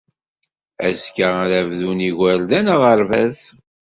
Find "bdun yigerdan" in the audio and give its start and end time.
1.69-2.65